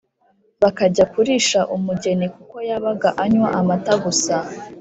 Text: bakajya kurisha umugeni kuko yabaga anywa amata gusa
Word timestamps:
bakajya 0.61 1.03
kurisha 1.13 1.59
umugeni 1.75 2.25
kuko 2.35 2.55
yabaga 2.69 3.09
anywa 3.23 3.49
amata 3.59 3.93
gusa 4.03 4.35